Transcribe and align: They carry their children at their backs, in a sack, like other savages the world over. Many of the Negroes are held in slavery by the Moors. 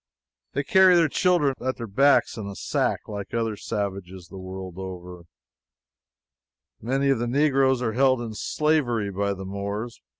They 0.53 0.63
carry 0.63 0.95
their 0.95 1.07
children 1.07 1.53
at 1.63 1.77
their 1.77 1.85
backs, 1.85 2.35
in 2.35 2.47
a 2.47 2.55
sack, 2.55 3.07
like 3.07 3.35
other 3.35 3.55
savages 3.55 4.29
the 4.29 4.39
world 4.39 4.79
over. 4.79 5.25
Many 6.81 7.11
of 7.11 7.19
the 7.19 7.27
Negroes 7.27 7.83
are 7.83 7.93
held 7.93 8.19
in 8.19 8.33
slavery 8.33 9.11
by 9.11 9.33
the 9.35 9.45
Moors. 9.45 10.01